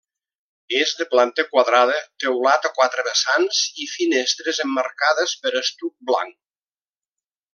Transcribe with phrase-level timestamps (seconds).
[0.77, 6.37] És de planta quadrada, teulat a quatre vessants i finestres emmarcades per estuc blanc.